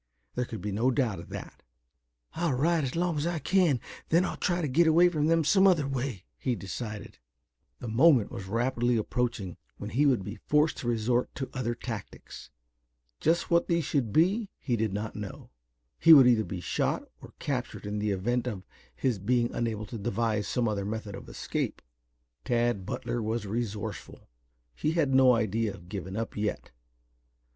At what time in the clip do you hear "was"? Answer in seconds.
8.31-8.47, 23.21-23.45